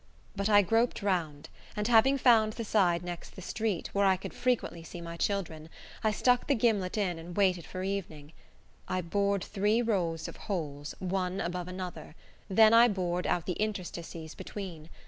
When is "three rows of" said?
9.43-10.37